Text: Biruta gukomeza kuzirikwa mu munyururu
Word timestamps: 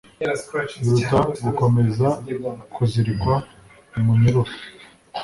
Biruta 0.85 1.43
gukomeza 1.45 2.07
kuzirikwa 2.73 3.33
mu 3.91 3.99
munyururu 4.07 4.53